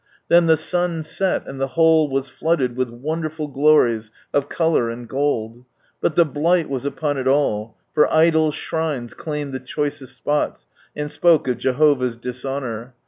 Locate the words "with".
2.75-2.89